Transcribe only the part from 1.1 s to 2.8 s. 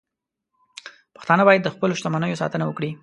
پښتانه باید د خپلو شتمنیو ساتنه